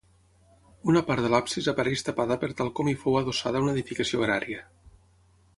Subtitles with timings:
[0.93, 4.69] Una part de l'absis apareix tapada per tal com hi fou adossada una edificació agrària.